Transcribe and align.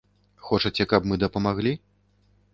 Хочаце 0.47 0.87
каб 0.95 1.07
мы 1.13 1.21
дапамаглі? 1.25 1.77